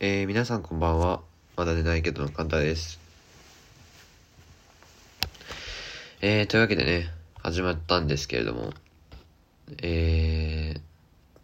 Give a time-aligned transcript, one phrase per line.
[0.00, 1.20] えー、皆さんこんばんは。
[1.56, 2.98] まだ寝ないけどのカンタです。
[6.20, 8.72] えー、というわけでね、始まったんですけれども、
[9.82, 10.80] えー、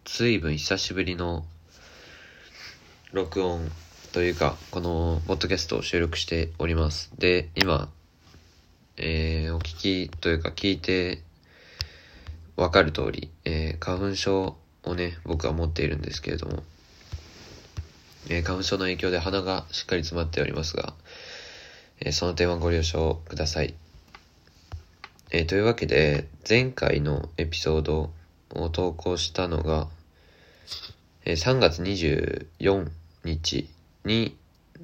[0.03, 1.45] 随分久しぶりの
[3.13, 3.71] 録音
[4.11, 7.09] というか、このポッドキャストを収録しております。
[7.17, 7.89] で、今、
[8.97, 11.21] えー、お聞きというか聞いて
[12.57, 16.63] わかる通り、えー、花粉症をね、僕は持っているんですけれども、
[18.29, 20.93] えー花粉症の影響で鼻がしっかり詰まっておりますが、
[21.99, 23.73] えーその点はご了承ください。
[25.31, 28.11] えーというわけで、前回のエピソード
[28.51, 29.87] を投稿したのが、
[31.25, 32.89] えー3月24
[33.23, 33.69] 日
[34.05, 34.37] に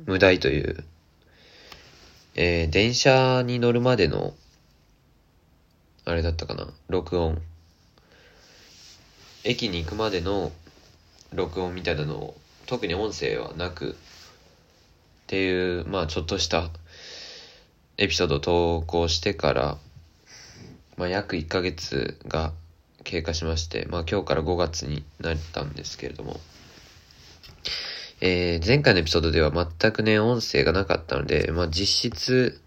[0.06, 0.84] 無題という、
[2.36, 4.34] えー電車に乗るまでの、
[6.06, 7.42] あれだったかな、録音。
[9.44, 10.52] 駅に行くまでの
[11.34, 12.38] 録音みたいなのを
[12.68, 13.94] 特に音声はなくっ
[15.28, 16.70] ていうまあちょっとした
[17.98, 19.78] エピソードを投稿してから、
[20.98, 22.54] まあ、約1ヶ月が
[23.04, 26.40] 経過しまして、まあ、今日から5月になったんですけれども、
[28.22, 32.62] えー前回のエピソードでは全くね音声がなかったので、まあ、実質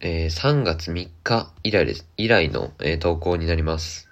[0.00, 2.06] えー3月3日以来です。
[2.16, 4.07] 以来の、えー投稿になります。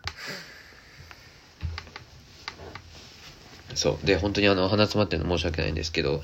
[3.76, 4.06] そう。
[4.06, 6.22] で、本当にあの、鼻詰まってるの申し訳ないんですけど、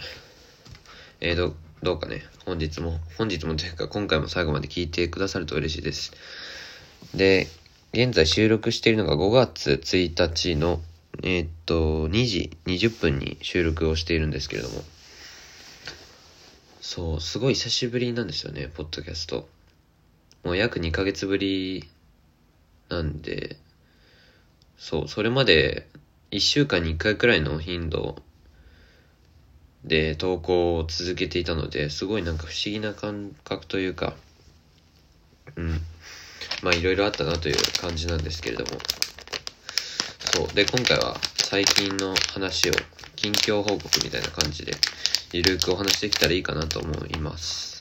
[1.20, 6.12] えーど、どうかね、本日も、本日もというか、今回も最後まで聞いてくださると嬉しいです。
[7.14, 7.46] で、
[7.92, 10.80] 現在収録しているのが5月1日の、
[11.22, 14.82] えーっと、2時20分に収録をしているんですけれども、
[16.80, 19.46] そう、すごい久しぶりなんですよね、ポッドキャスト。
[20.42, 21.84] もう約2ヶ月ぶり
[22.88, 23.56] なんで、
[24.78, 25.86] そう、それまで
[26.32, 28.16] 1週間に1回くらいの頻度
[29.84, 34.14] で投稿を続けていたので、すごいなんか不思議な感覚というか、
[35.56, 35.80] うん。
[36.62, 38.80] まあいろいろあったなという感じなんですけれども。
[40.34, 40.48] そう。
[40.54, 42.72] で、今回は最近の話を、
[43.16, 44.72] 近況報告みたいな感じで、
[45.32, 47.80] ゆるくお話できたらいいかなと思います。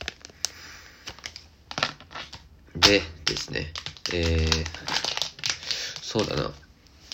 [2.75, 3.71] でですね、
[4.13, 4.65] えー、
[6.01, 6.51] そうだな。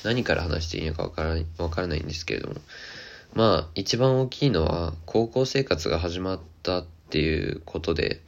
[0.04, 2.56] 何から話していいのかわからない、わからないんですけれども。
[3.34, 8.22] まあ、一番大きいのは、高校生活が始まったっていうことで、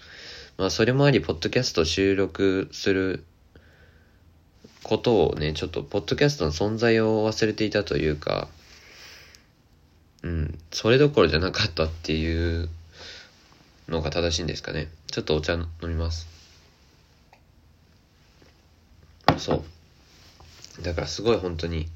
[0.57, 3.23] まあ、それもあり、ポッドキャスト収録する
[4.83, 8.49] ことをね、ちょっと、ポッドキャストの存在を忘れていたというか、
[10.21, 12.69] うん、それどころじゃなかったっていう
[13.87, 14.89] のが正しいんですかね。
[15.07, 16.27] ちょっとお茶飲みます。
[19.37, 19.63] そう。
[20.81, 21.87] だからすごい本当に、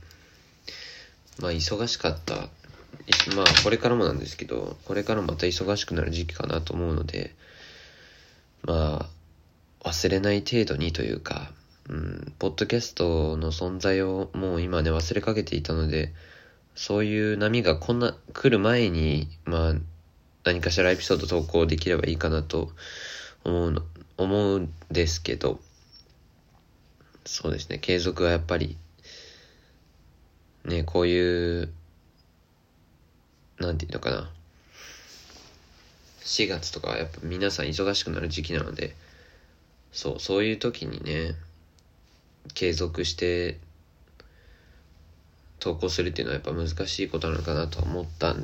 [1.40, 2.36] まあ忙しかった。
[3.36, 7.34] まあこれからもなんですけど、これからまた忙しくなる時期かなと思うので、
[8.64, 9.10] ま
[9.84, 11.52] あ忘れない程度にというか、
[11.90, 16.14] うん、ポッドキャストの存在をもう今ね忘れかけていたので、
[16.76, 19.74] そういう波がこんな来る前に、まあ
[20.44, 22.72] 何かしらエピソード投稿できればいいかなと
[23.44, 23.82] 思うの、
[24.18, 25.60] 思うんですけど、
[27.26, 28.78] そうですね、継続はやっぱり、
[30.66, 31.74] ね、こういう、
[33.60, 34.30] なんていうのかな。
[36.26, 38.96] 4月とかはやっぱ皆さん忙しくなる時期なので、
[39.92, 41.36] そう、そういう時にね、
[42.54, 43.60] 継続して
[45.60, 48.36] 投稿するっていうのはやっぱ難しいことなのかなと思った、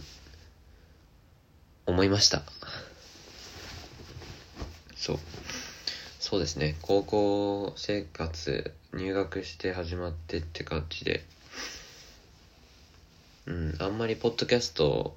[1.85, 2.43] 思いました。
[4.95, 5.19] そう。
[6.29, 6.75] そうですね。
[6.83, 11.23] 高校生活、入学して始まってって感じで、
[13.47, 15.15] うん、あんまりポッドキャスト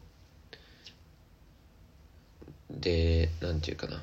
[2.70, 4.02] で、なんていうかな、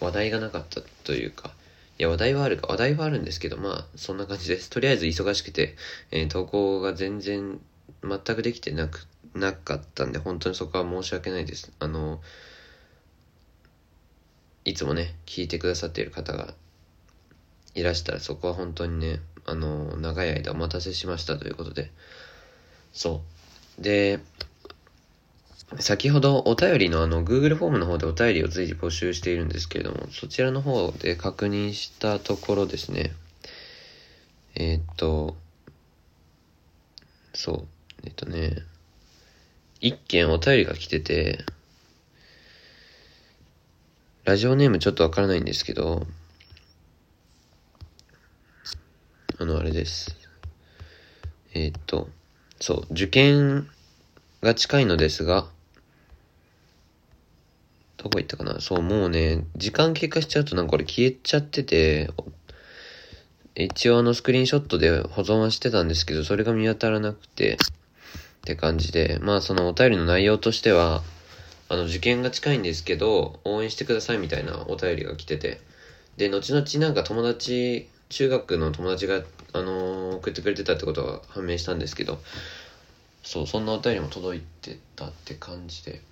[0.00, 1.54] 話題がなかったというか、
[1.98, 4.68] いや、話題はあるか、話題はあるんですけど、まあ、そんな感じです。
[4.68, 5.76] とりあえず忙しくて、
[6.10, 7.58] えー投稿が全然、
[8.02, 11.72] 全くできてなく、なかったんで、本当にそこは申し訳ないです。
[11.78, 12.20] あの、
[14.64, 16.54] いつもね、聞いてくださっている方が
[17.74, 21.90] いらしたら、そこは本当にね、あの、長い間お待たせしましたということで、
[22.92, 23.22] そ
[23.78, 23.82] う。
[23.82, 24.20] で、
[25.78, 33.12] 先ほどお便りのあの Google フォームの方でお便りを随時募集しているんですけれども、そちらの方で確認したところですね、
[34.54, 35.36] えーっと、
[37.32, 37.66] そう、
[38.04, 38.58] えっとね、
[39.80, 41.44] 一件お便りが来てて、
[44.24, 46.06] ラジオネームちょっとわからないんですけど、
[49.40, 50.16] あの、あれです。
[51.54, 52.08] えーっと、
[52.60, 53.68] そう、受験
[54.40, 55.46] が近いのですが、
[57.96, 58.60] どこ行ったかな？
[58.60, 62.08] そう、もうね、時間経過しちゃうとなんかこれ消えちゃってて、
[63.56, 71.02] 一応あのスクリーンショットで保存はしてたんですけど、それが見当たらなくて、って感じで、まあそのお便りの内容としては、
[71.72, 75.58] あの受験が近いんですけど、応援してくださいみたいなお便りが来てて、
[76.18, 79.22] で、後々なんか友達、中学の友達が、
[79.54, 82.18] あのー、送ってくれてたってことが判明したんですけど、
[83.22, 86.02] そう、そんなお便りも届いてたって感じで、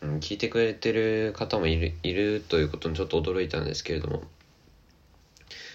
[0.00, 4.22] うん、聞いてくれてる方もいる、いるということにちょっと驚いたんですけれども、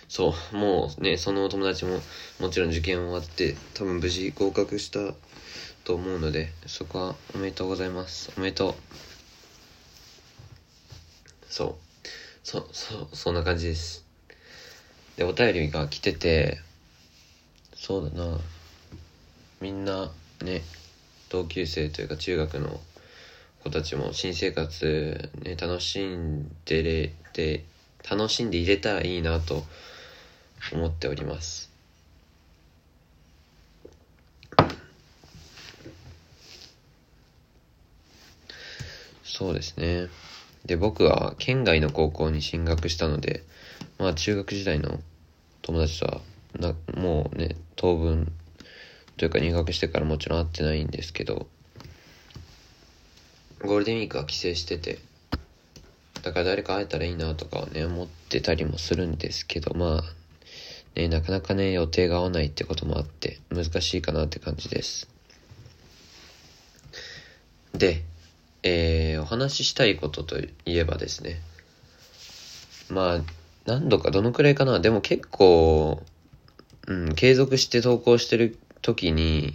[0.08, 2.00] そう、もうね、その友達も
[2.40, 5.14] もちろん受験終わって、多分無事合格した
[5.84, 8.32] と思うので、そこはおめでとうございます。
[8.38, 9.15] おめでとう。
[11.56, 11.76] そう。
[12.44, 14.04] そ、そ、そんな感じです。
[15.16, 16.58] で、お便りが来てて、
[17.74, 18.38] そうだな、
[19.62, 20.12] みんな
[20.42, 20.64] ね、
[21.30, 22.82] 同級生というか中学の
[23.64, 27.64] 子たちも新生活ね、楽しんでれて、
[28.04, 29.64] 楽しんで入れたらいいなと
[30.74, 31.72] 思っております。
[39.24, 40.10] そうですね。
[40.66, 43.44] で、僕は県外の高校に進学したので、
[44.00, 45.00] まあ中学時代の
[45.62, 46.22] 友達とは
[46.60, 48.32] な、もうね、当分
[49.18, 51.48] というか入学してからもちろん会ってないんですけど、
[53.62, 55.00] ゴールデンウィークは帰省してて、
[56.22, 65.08] だから誰か会えたらいいなとかね、思ってたりもするんですけど、まあ、ね、なかなかね、予定が合わないってこともあって、難しいかなって感じです。
[67.74, 68.04] で、
[68.68, 71.40] えー、お話ししたいことといえばですね。
[72.90, 73.22] まあ、
[73.66, 74.80] 何度かどのくらいかな。
[74.80, 76.02] でも結構、
[76.88, 79.54] うん、継続して投稿してる時に、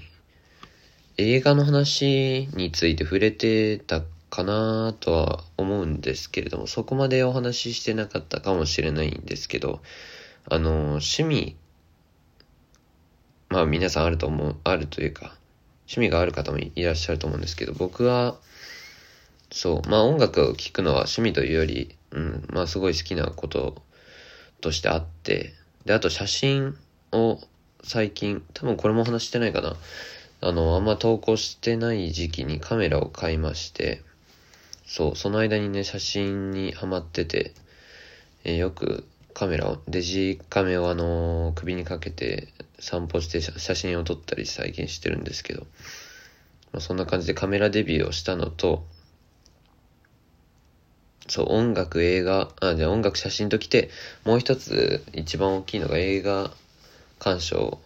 [1.16, 9.82] 映画の話について触れてたかなとは思うんですけれども、そこまでお話ししてなかったかもしれないんですけど、
[10.48, 11.56] あの、趣味、
[13.48, 15.34] まあ皆さんあると思う、あるというか、
[15.88, 18.36] 趣味がある方もいらっしゃると思うんですけど、僕は、
[19.50, 19.88] そう。
[19.88, 23.82] まあ音楽を聴くのは趣味というより、うん、まあすごい好きなこと
[24.60, 25.54] としてあって、
[25.84, 26.76] で、あと写真
[27.12, 27.40] を
[27.82, 29.76] 最近、多分これも話してないかな。
[30.42, 34.02] あの、あんま投稿してない時期にカメラを買いまして、
[34.86, 37.52] そう、その間にね、写真にハマってて、
[38.44, 42.48] えー、よくカメラを、デジカメをあのー、首にかけて
[42.78, 45.66] 散歩して写真を撮ったり最近してるんですけど、
[46.72, 48.84] まあ、そんな感じでカメラデビューをしたのと、
[51.28, 53.90] そう、音楽、映画、あ、じゃ音楽、写真ときて、
[54.24, 56.50] もう一つ一番大きいのが映画
[57.18, 57.78] 鑑賞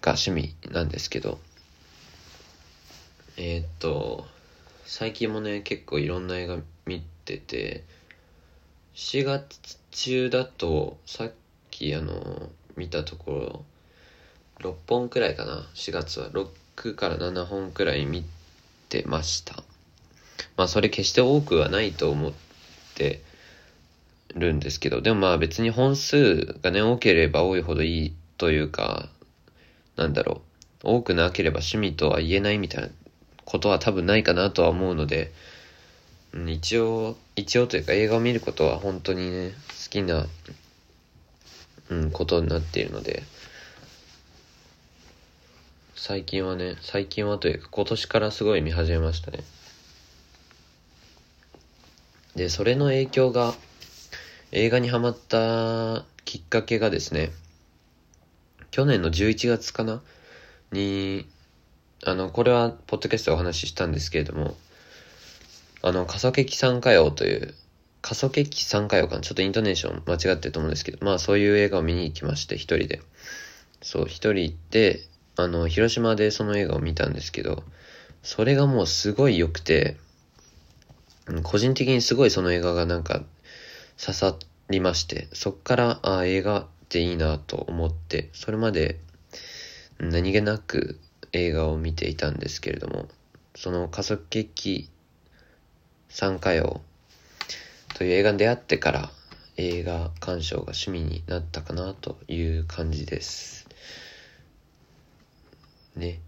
[0.00, 1.38] が趣味なんですけど、
[3.36, 4.26] えー、っと、
[4.84, 7.84] 最近もね、結構いろんな映画見てて、
[8.94, 11.32] 4月中だと、さっ
[11.70, 13.64] きあの、見たとこ
[14.60, 16.28] ろ、6本くらいかな、4月は。
[16.30, 18.24] 6から7本くらい見
[18.88, 19.62] てました。
[20.56, 22.32] まあそれ決して多くはないと思っ
[22.94, 23.20] て
[24.34, 29.08] るんですけど、でもまあ別に本数がね、多ければ多いほどいいというか、
[29.96, 30.42] なんだろ
[30.82, 32.88] う、多くなければ趣味とは言えないみたいな
[33.44, 35.32] ことは多分ないかなとは思うので、
[36.48, 40.26] 一応、一応というか映画を見ることは本当にね、好きな、
[41.90, 43.22] うん、ことになっているので、
[45.94, 49.44] 最近はね、最近はというか今年からすごい見始めましたね。
[52.36, 53.54] で、それの影響が、
[54.52, 57.30] 映画にハマったきっかけがですね、
[58.70, 60.02] 去年の11月かな？
[60.72, 61.26] に、
[62.04, 64.56] あの、これは、ポッドキャストでお話ししたんですけれども、
[65.82, 67.54] あの、過疎劇参加用という、
[68.00, 69.20] 過疎劇参加用かな？
[69.20, 73.02] ちょっとイントネーション間違ってると思うんですけど、まあそういう映画を見に行きまして、一人で。
[73.82, 75.00] そう、一人行って、
[75.36, 77.62] あの、広島でその映画を見たんですけど、
[78.22, 79.96] それがもうすごい良くて、
[81.42, 83.22] 個人的にすごいその映画がなんか
[83.96, 84.36] 刺さ
[84.70, 88.98] りまして、そっから、あ映画っていいなと思って、それまで
[89.98, 90.98] 何気なく
[91.32, 93.08] 映画を見ていたんですけれども、
[93.54, 94.90] その加速劇
[96.08, 96.80] 参加用
[97.94, 99.10] という映画に出会ってから
[99.56, 103.68] 映画鑑賞が趣味になったかなという感じです。
[105.94, 106.20] ね。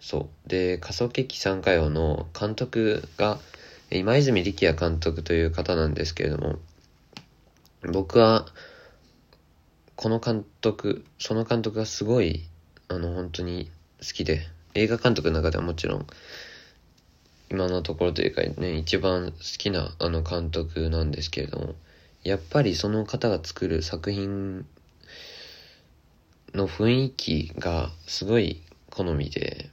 [0.00, 0.48] そう。
[0.48, 3.38] で、加速劇参加用の監督が
[3.90, 6.58] 今泉力也監督という方なんですけれども、
[7.92, 8.46] 僕は、
[9.96, 12.44] この監督、その監督がすごい、
[12.88, 16.06] あの、本当に好きで、映画監督の中ではもちろん、
[17.50, 21.74] 今のところというかね、一番好きなあの監督なんですけれども、
[22.24, 24.66] やっぱりその方が作る作品
[26.54, 29.70] の雰囲気がすごい好みで、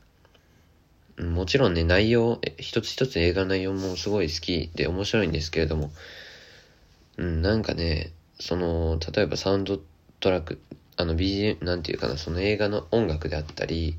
[1.21, 5.91] もちろんね、内容、一つ一つ映画の内容もすごい好きで面白いんですけれども、
[7.17, 9.79] うん、なんかね、その、例えばサウンド
[10.19, 10.59] トラック、
[10.97, 13.97] あの BGM、なんていうかな、その映画の音楽であったり、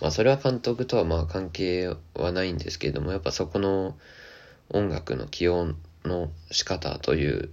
[0.00, 3.96] まあそれは監督とはまあ関係はないんですけれども、やっぱそこの
[4.70, 7.50] 音楽の起用の仕方という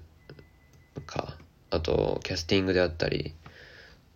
[1.05, 1.37] か、
[1.69, 3.33] あとキャスティングであったり、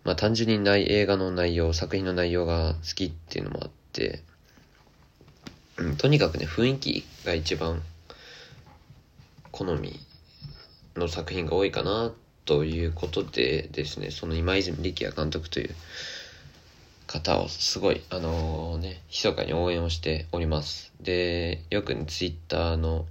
[0.04, 4.22] まあ単純にない映画の内容、作品の内容が好きっていうのもあって、
[5.78, 7.82] うん、とにかくね、雰囲気が一番
[9.50, 10.00] 好み
[10.96, 12.12] の作品が多いかな
[12.46, 15.74] ということでですね、その今泉力也監督という
[17.06, 20.92] 方をすごい、あのー、ね、密かに応援をしております。
[21.00, 23.06] で、よく、ツイッターの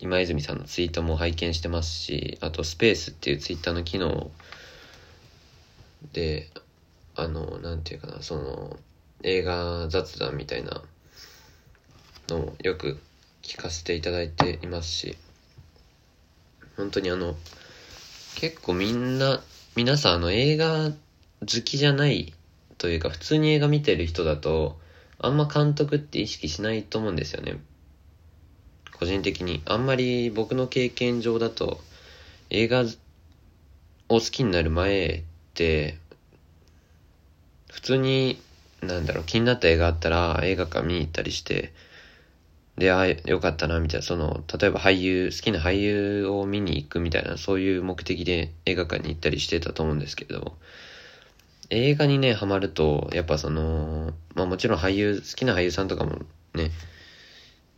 [0.00, 4.30] 今泉さんのツイートも拝見してますし、あとスペースっていうツイッターの機能
[6.12, 6.50] で、
[7.16, 8.78] あの、なんていうかな、その、
[9.24, 10.82] 映画雑談みたいな
[12.28, 12.98] のをよく
[13.42, 15.16] 聞かせていただいていますし、
[16.76, 17.36] 本当にあの、
[18.36, 19.42] 結構みんな、
[19.74, 20.90] 皆さんあの映画
[21.40, 22.32] 好きじゃない
[22.78, 24.78] というか普通に映画見てる人だと、
[25.18, 27.58] あんま監督って意識しないと思うんですよね。
[28.98, 29.62] 個人的に。
[29.66, 31.80] あんまり僕の経験上だと、
[32.50, 32.84] 映画を
[34.08, 35.22] 好きになる前っ
[35.54, 35.98] て、
[37.70, 38.40] 普通に、
[38.82, 41.72] なんだろう、気になった映画あったら映画館見に行ったりして、
[42.78, 50.56] で、あ、よかったな、みたいな、その、例えば俳優、好きな俳優を見に行くみたいな、そういう目的で映画館に行ったりしてたと思うんですけど、
[51.70, 56.20] 映画にね、ハマると、やっぱその、まあもちろん俳優、好きな俳優さんとかも
[56.54, 56.70] ね、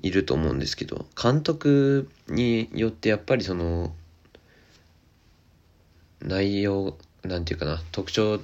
[0.02, 3.95] いると思うんですけど、監督によってやっぱりその、
[6.21, 8.38] 内容、なんていうかな、特徴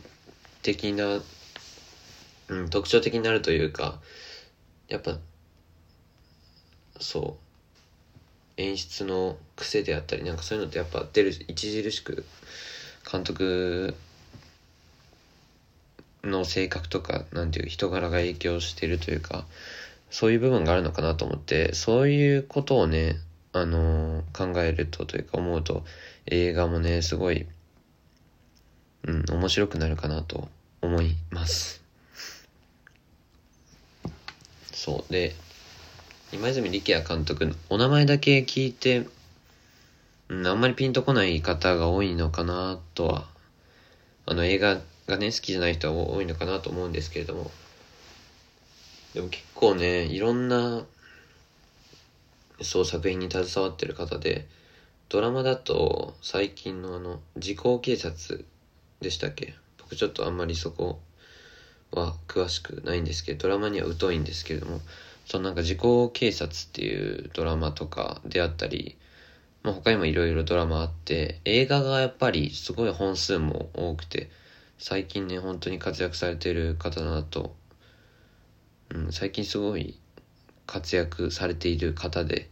[0.63, 1.21] 的な、
[2.49, 4.01] うん、特徴的になるというか、
[4.89, 5.19] やっぱ
[7.01, 7.47] そう。
[8.57, 12.25] 演出の癖であったりなんかそういうのってやっぱ出る著しく
[13.11, 13.95] 監督
[16.25, 19.45] の性格とかなんていう人柄が影響してるというか
[20.11, 23.17] そういう部分があるのかなと思ってそういうことをね
[23.53, 25.85] あのー、考えるとというか思うと
[26.27, 27.47] 映画もねすごい
[29.05, 30.49] うん面白くなるかなと
[30.83, 31.83] 思います。
[34.73, 35.13] そう。
[35.13, 35.35] で
[36.33, 39.07] 今泉力也監督のお名前だけ聞いて、
[40.29, 43.27] うん、あんまりピンとこない方が多いのかなとは、
[44.27, 47.51] あの映画がね、好きじゃない人は多いのかなと思うんですけれども、
[49.15, 50.85] でも結構ね、いろんな、
[52.61, 54.47] そう作品に携わってる方で、
[55.09, 58.45] ドラマだと最近のあの、時効警察
[59.01, 59.55] でしたっけ？
[59.79, 60.99] 僕ちょっとあんまりそこ
[61.93, 64.81] は詳しくないんですけど、ドラマには疎いんですけれども、
[65.27, 68.97] そのなんか時効警察っていうドラマとかであったり、
[69.65, 74.31] まあ、他にもいろいろドラマあって、映画がやっぱりすごい本数も多くて、
[74.79, 77.57] 最近ね、本当に活躍されてる方だなと、
[78.91, 79.99] うん、最近すごい
[80.65, 82.49] 活躍されている方で、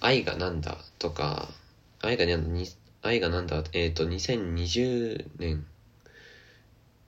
[0.00, 1.48] 愛がなんだとか、
[2.02, 2.68] 愛がに、
[3.02, 5.66] 愛がなんだ、えっ、ー、と、2020年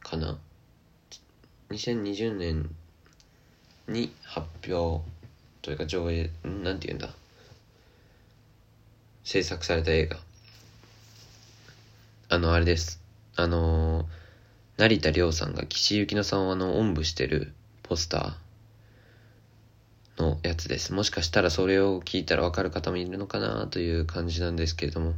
[0.01, 0.41] かな
[1.71, 2.75] ?2020 年
[3.89, 5.05] に発表
[5.63, 7.11] というか上映なんて言うんだ？
[9.25, 10.19] 制作された映画。
[12.29, 13.01] あのあれです。
[13.37, 14.07] あのー、
[14.79, 17.53] 成田凌さんが岸由紀乃さんをあのおんぶしてる
[17.83, 20.93] ポスターのやつです。
[20.93, 25.15] もしかしたらそれを聞いたらわかる方もいるのかなという感じなんですけれども。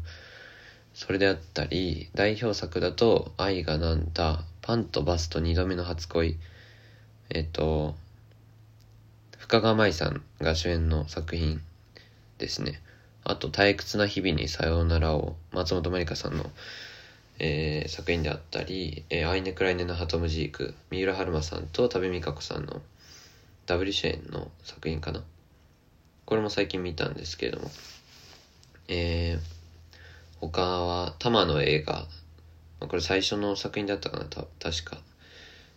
[0.94, 6.36] それであったり代表作だと「愛がなんだ」「パンとバスと二度目の初恋」
[7.30, 7.94] えっ、と
[9.48, 11.62] 深川舞さんが主演の作品
[12.36, 12.82] ですね。
[13.24, 16.44] あと、退屈な日々にさようならを、松本まりかさんの、
[17.38, 22.82] えー、作品であったり、えー、アイネクライネのハトムジーク、三浦春馬さんと多部未華子さんの
[23.64, 25.22] ダブル主演の作品かな。
[26.26, 27.70] これも最近見たんですけれども、
[28.88, 29.98] えー、
[30.42, 32.06] 他は、玉の映画、
[32.80, 34.98] これ最初の作品だったかな、た確か。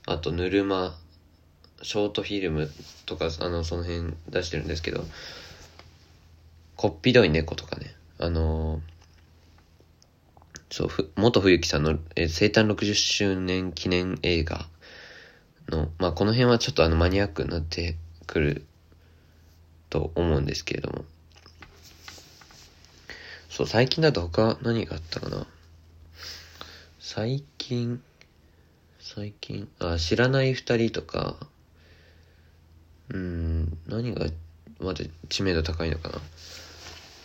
[0.08, 1.00] あと、ぬるま
[1.84, 2.70] ショートフィルム
[3.06, 5.06] とか、あの、その辺出してるんですけど、
[6.76, 8.82] こっぴどい猫とかね、あの、
[10.70, 14.68] そう、ふ、元冬木さんの、え、生誕60周年記念映画
[15.70, 17.96] の、まあこの辺はちょっとあのマニアックになって
[18.26, 18.66] くる
[19.90, 21.06] と思うんですけれども。
[23.50, 25.46] そう、最近だと他何があったかな？
[27.00, 28.02] 最近、
[29.00, 31.36] 最近、あ、知らない二人とか、
[33.14, 34.26] うん、何が
[34.80, 36.16] まだ知名度高いのかな？
[36.16, 36.24] 待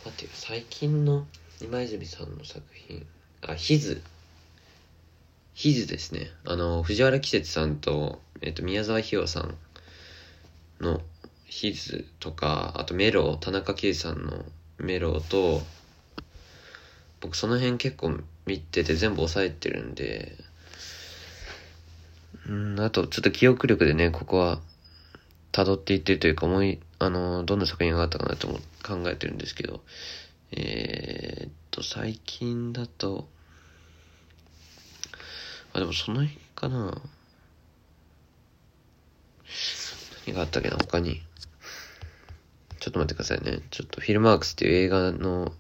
[0.09, 1.27] ってよ、最近の
[1.63, 3.07] 今泉さんの作品、
[3.43, 4.03] あ、ヒズ。
[5.55, 6.31] ヒズですね。
[6.45, 9.57] あの、藤原季節さんと、えっと、宮沢ひよさん
[10.81, 11.01] の
[11.47, 14.45] ヒズとか、あとメロ、田中圭さんの
[14.79, 15.63] メロと、
[17.21, 20.37] 僕その辺結構見てて全部押さえてるんで、
[22.47, 24.61] うん、あとちょっと記憶力でね、ここは
[25.57, 28.49] 辿っていってるというか思い、あの、どんな作品があったかなと
[28.87, 29.81] 考えてるんですけど、
[30.53, 33.27] えー、っと、最近だと、
[35.73, 37.01] あ、でもその辺かな
[40.27, 41.23] 何があったっけな、他に。
[42.81, 43.63] ちょっと待ってくださいね。
[43.71, 45.55] ちょっとフィルマークスっていう映画の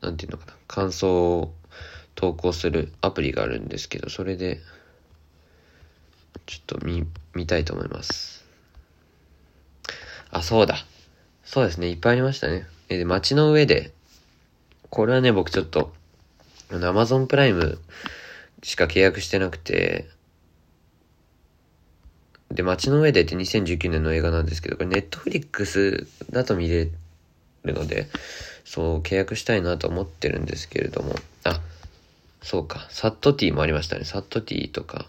[0.00, 1.54] なんていうのかな、感想を
[2.14, 4.60] 投稿するアプリがあるんですけど、それで、
[6.46, 8.37] ちょっと見、見たいと思います。
[10.30, 10.84] あ、そうだ。
[11.44, 12.66] そうですね、いっぱいありましたね。
[12.88, 13.92] え、で、街の上で、
[14.90, 15.92] これはね、僕ちょっと、
[16.70, 17.78] あの、アマゾンプライム
[18.62, 20.08] しか契約してなくて、
[22.50, 26.90] で、街の上でって2019年の映画なんですけど、これネットフリックスだと見れ
[27.64, 28.08] るので、
[28.64, 31.60] そう、契約したいなと思ってるんですけれども、あ、
[32.42, 34.04] そうか、サットティーもありましたね。
[34.04, 35.06] サットティーとか。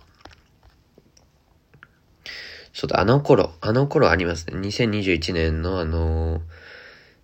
[2.73, 4.57] そうだ、あの頃、あの頃ありますね。
[4.59, 6.41] 2021年のあのー、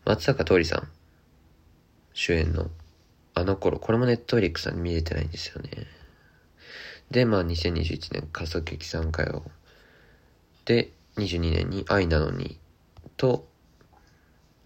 [0.06, 0.90] 松坂桃李さん
[2.14, 2.70] 主演の
[3.34, 5.70] あの頃、これもネットフリックさんに見れてないんですよね。
[7.12, 9.44] で、まあ2021年、加速劇参加を。
[10.64, 12.58] で、22年に愛なのに、
[13.18, 13.46] と、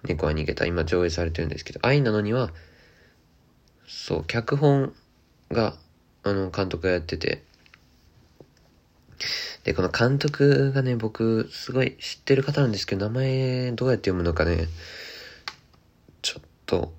[0.03, 0.65] 猫は逃げた。
[0.65, 2.51] 今上映されてるんですけど、愛なのには、
[3.87, 4.93] そう、脚本
[5.51, 5.75] が、
[6.23, 7.43] あの、監督がやってて、
[9.63, 14.67] で、この監督がね、僕、すごい知ってる方なんですけど、名前、どうやって読むのかね、
[16.21, 16.93] ちょっと、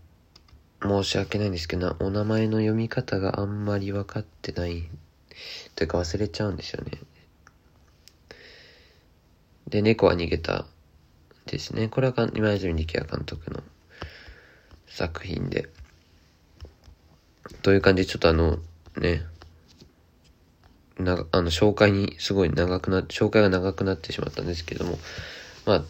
[0.82, 4.88] 申し訳ないんですけど、お名前の読み方があんまり分かってない、
[5.74, 6.92] というか忘れちゃうんですよね。
[9.68, 10.66] で、猫は逃げた
[11.46, 11.88] ですね。
[11.88, 13.62] これは今泉力也監督の
[14.88, 15.68] 作品で。
[17.62, 18.58] という感じで、ちょっとあの、
[18.96, 19.24] ね、
[21.00, 24.98] な、あの、紹介にすごい長くな、紹介が長くなってしまったんですけども、
[25.66, 25.84] まあ、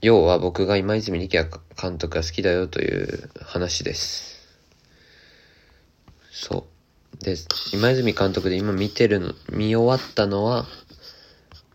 [0.00, 4.48] 要は僕が今泉力也監督が好きだよという話です。
[6.32, 6.66] そ
[7.20, 7.24] う。
[7.24, 7.36] で、
[7.72, 10.66] 今泉監督で今見てるの、見終わったのは、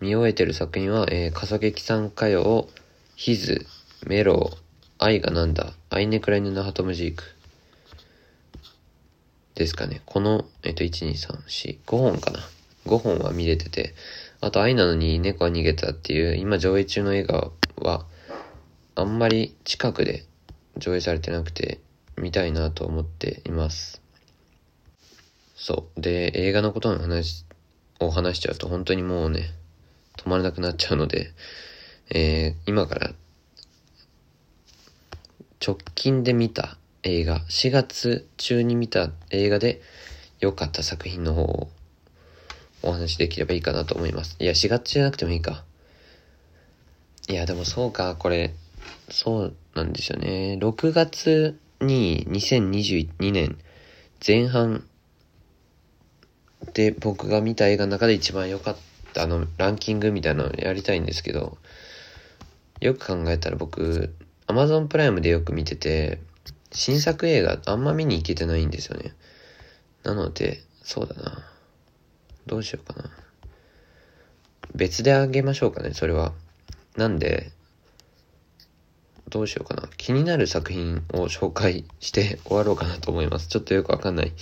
[0.01, 2.67] 見終えてる作品は、えー、笠劇さん歌謡、
[3.15, 3.65] ヒズ、
[4.05, 4.57] メロー、
[4.99, 7.36] 愛がなんだ、アイネクライヌナハトムジーク。
[9.57, 10.01] ですかね。
[10.05, 12.39] この、えっと、1、2、3、4、5本かな。
[12.85, 13.95] 5本は見れてて、
[14.39, 18.05] あと愛なのに猫は逃げたっていう、今上映中の映画は、
[18.93, 20.25] あんまり近くで
[20.77, 21.79] 上映されてなくて、
[22.17, 23.99] 見たいなと思っています。
[25.55, 26.01] そう。
[26.01, 27.43] で、映画のことの話
[27.99, 29.55] を話しちゃうと本当にもうね、
[30.17, 31.31] 止まらなくなっちゃうので、
[32.11, 33.11] えー、今から
[35.65, 39.81] 直近で見た映画、4月中に見た映画で
[40.39, 41.69] 良かった作品の方を
[42.83, 44.35] お話しできればいいかなと思います。
[44.39, 45.63] いや、4月じゃなくてもいいか。
[47.27, 48.53] いや、でもそうか、これ、
[49.09, 50.57] そうなんですよね。
[50.61, 53.57] 6月に2022年
[54.25, 54.83] 前半
[56.73, 58.77] で僕が見た映画の中で一番良かっ
[59.13, 61.57] たあのランキングみたいなのやりたいんですけど、
[62.79, 64.13] よく考えたら僕、
[64.45, 66.19] アマゾンプライムでよく見てて、
[66.71, 69.13] 新作映画あんま見に行けてないんですよね。
[70.03, 71.45] なので、そうだな。
[72.45, 73.09] どうしようかな。
[74.75, 76.33] 別であげましょうかね、それは。
[76.95, 77.51] なんで、
[79.29, 79.89] どうしようかな。
[79.97, 83.47] 気になる作品を紹介して 終わろうかなと思います。
[83.47, 84.33] ちょっとよくわかんない、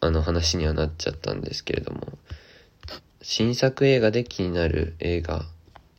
[0.00, 2.18] あの話にはなっちゃったんですけれども。
[3.22, 5.46] 新作映画で気になる映画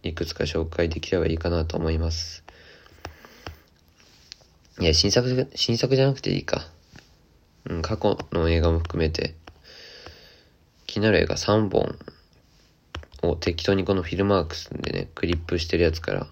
[0.04, 2.45] いくつか紹介できればいいかなと思います。
[4.78, 6.68] いや、新作、新作じゃなくていいか。
[7.70, 9.34] うん、過去の映画も含めて、
[10.86, 11.98] 気になる映画3本
[13.22, 16.28] を適当にこのフィルマークスでね、クリップしてるやつから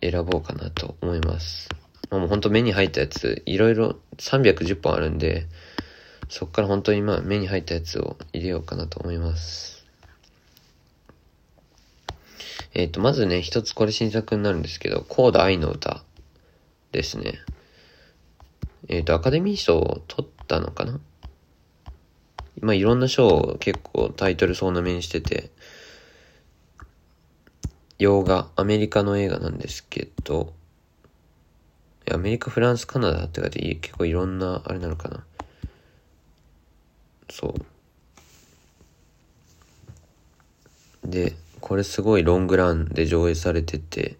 [0.00, 1.68] 選ぼうかなと思います。
[2.10, 5.46] もうほんと目に入ったやつ、いろいろ310本あるんで、
[6.30, 9.84] そっから本当にまあ目に入ったやつを入れようかなと思います。
[12.72, 16.02] えっ、と、まずね、一つこれ新作になるんですけど、コード愛の歌
[16.96, 17.38] ですね。
[18.88, 20.98] えっ、と、アカデミー賞を取ったのかな？
[22.62, 25.50] まあ、いろんな賞を結構タイトル総なめにしてて、
[27.98, 30.54] 洋画、アメリカの映画なんですけど、
[32.10, 35.24] アメリカ、フランス、カナダって書いて結構いろんな、あれなのかな。
[37.28, 37.54] そ
[41.04, 41.10] う。
[41.10, 44.16] で、これすごいロングランで上映されてて、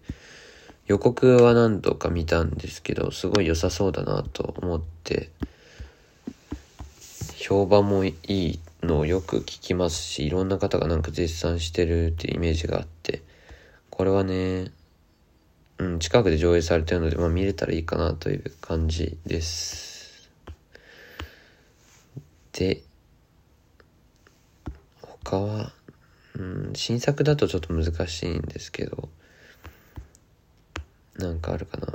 [0.87, 5.29] 予告は何度か見たんですけど、すごい良さそうだなと思って、
[7.35, 13.21] 評判もいいのをよく聞きますし、いろんな方がなんか絶賛してるってイメージがあって、
[13.89, 14.71] これはね、
[15.77, 20.29] うん、近くで上映されてるので、まあ見れたらいいかなという感じです。
[22.53, 22.81] で、
[25.01, 25.73] 他は、
[26.35, 29.09] うん、新作だとちょっと難しいんですけど、
[31.17, 31.87] なんかあるかな。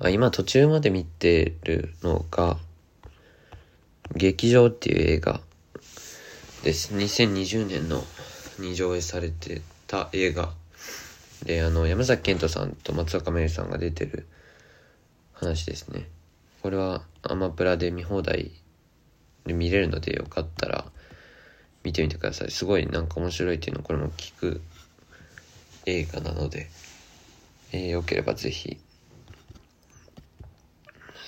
[0.00, 2.58] あ、今途中まで見てるのが、
[4.14, 5.40] 劇場っていう映画
[6.64, 6.94] です。
[6.94, 8.02] 2020年の
[8.58, 10.52] に上映されてた映画
[11.44, 14.26] で、あの、山崎賢人さんと松岡芽衣さんが出てる
[15.32, 16.08] 話ですね。
[16.62, 18.52] これはアマプラで見放題
[19.46, 20.84] で見れるのでよかったら
[21.82, 22.50] 見てみてください。
[22.50, 24.60] すごいなんか面白いっていうのをこれも聞く
[25.86, 26.68] 映画なので、
[27.72, 28.78] えー、よければぜひ。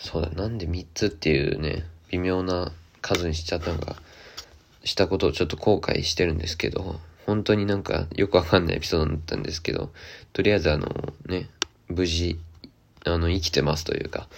[0.02, 3.96] そうだ、なんで3つっていうね、微妙な数にしちゃったのが、
[4.84, 9.90] したことをちょっと後悔してるんですけど、本当になんかよくわかんないエピソードだったんですけど、
[10.32, 11.48] とりあえずあのね、
[11.88, 12.38] 無事、
[13.04, 14.28] あの、生きてますというか、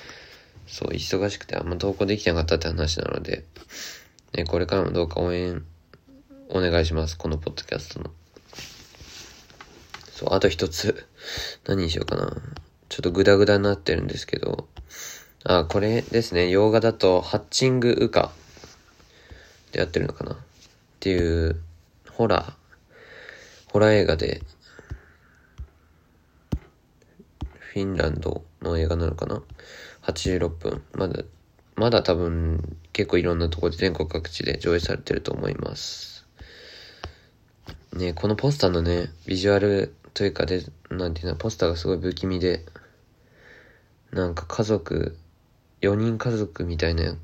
[0.66, 3.44] そう、忙しくてあんま投稿できなかったって話なので、
[4.34, 5.64] ね、これからもどうか応援
[6.48, 7.18] お願いします。
[7.18, 8.10] このポッドキャストの。
[10.16, 11.06] そう、あと一つ。
[11.66, 12.34] 何にしようかな。
[12.88, 14.66] ちょっとグダグダになってるんですけど、
[15.44, 16.48] あ、これですね。
[16.48, 18.32] 洋画だと、ハッチングウカ
[19.72, 20.36] でやってるのかなっ
[21.00, 21.60] ていう、
[22.08, 22.52] ホラー、
[23.70, 24.40] ホラー映画で、
[27.74, 29.42] フィンランドの映画なのかな
[30.04, 30.82] ?86 分。
[30.94, 31.24] まだ、
[31.74, 36.24] まだ多分結構いろんなところで全国各地で上映されてると思います。
[37.92, 42.64] ね、このポスターのね、ビジュアルというかで、なんていうの、ポスターがすごい不気味で、
[44.12, 45.18] なんか家族
[45.82, 47.16] 4人家族みたいな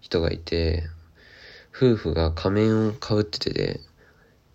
[0.00, 0.82] 人がいて、
[1.72, 3.80] 夫婦が仮面をかぶっててで、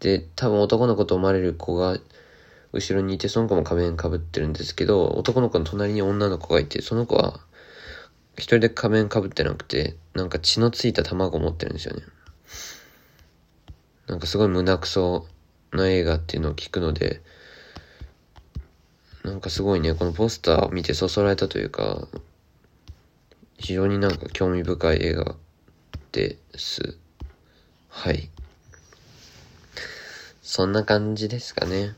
[0.02, 1.98] で、多分男の子と思われる子が
[2.74, 7.40] 後ろにいて、その子も仮面かぶってるんですけど、男の子の隣に女の子がいて、その子は
[8.34, 12.04] 一人で仮面かぶってなくて、なんか血のついた卵を持ってるんですよね。
[14.08, 15.26] なんかすごい胸くそ
[15.72, 17.22] な映画っていうのを聞くので、
[19.24, 22.08] なんかすごいね、このポスターを見てそそられたというか、
[23.58, 25.36] 非常になんか興味深い映画
[26.12, 26.98] です。
[27.90, 28.30] はい。
[30.42, 31.96] そんな感じですかね。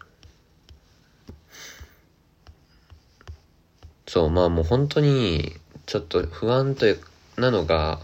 [4.06, 5.56] そう、まあもう本当に、
[5.86, 7.00] ちょっと不安という、
[7.38, 8.02] なのが、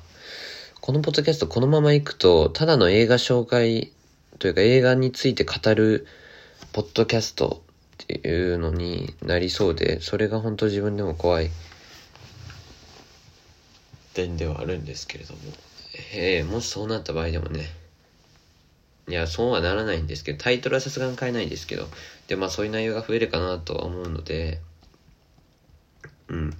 [0.79, 3.91] このポッドキャストこのまま行くと、ただの映画紹介
[4.39, 6.07] というか映画について語る
[6.71, 7.61] ポッドキャスト
[8.17, 11.51] っていうのになりそうで、それが本当自分でも怖い。
[14.13, 15.39] 点ではあるんですけれども、
[16.15, 17.67] えー、もしそうなった場合でもね、
[19.07, 21.87] いや、そうはならないんですけど、タイトルはさすがに変えないんですけど、
[22.27, 24.59] で、まあそういう内容が増えるかなとは思うので、
[26.29, 26.53] うん。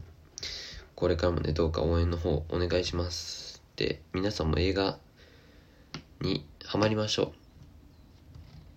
[0.96, 3.62] これからもね、どうか応援の方お願いします。
[3.76, 5.00] で、皆さんも映画
[6.22, 7.34] にハマりましょ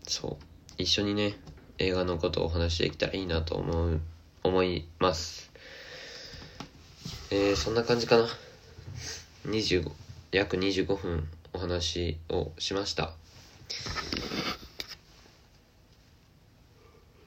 [0.07, 0.11] う。
[0.11, 0.45] そう。
[0.79, 1.35] 一緒にね、
[1.83, 4.01] 映画のことをお話しできたらいいなと思う、
[4.43, 5.51] 思います。
[7.31, 8.29] えー、そんな感じかな。
[9.47, 9.91] 25
[10.31, 13.13] 約25分お話をしました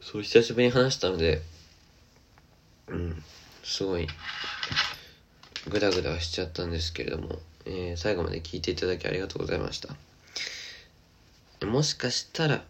[0.02, 1.42] そう久しぶりに話したので
[2.88, 3.24] うん
[3.64, 4.08] すごい
[5.70, 12.64] グダグダしちゃったんですけれども、えー、最後まで聞いていただきありがとうございましたもしかしたら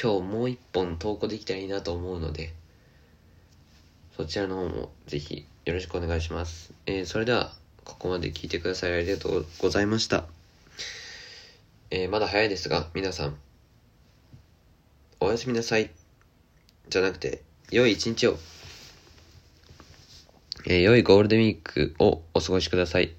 [0.00, 2.52] 今日もう一本投稿できたらいいなと思うので
[4.16, 6.72] そちらの方もぜひよろしくお願いします。
[6.86, 7.52] えー、それでは
[7.84, 10.24] ここまで聞いてくださりありがとうございました。
[11.90, 13.36] えー、まだ早いですが、皆さん、
[15.20, 15.90] おやすみなさい。
[16.88, 18.38] じゃなくて、良い一日を。
[20.66, 23.14] えー、良いゴールデンウィークをお過ごしください。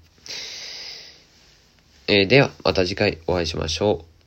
[2.08, 4.17] えー、では、また次回お会いしましょう。